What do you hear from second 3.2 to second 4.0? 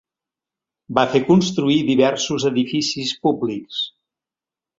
públics.